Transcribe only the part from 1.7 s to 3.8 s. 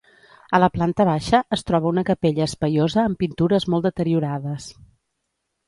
una capella espaiosa amb pintures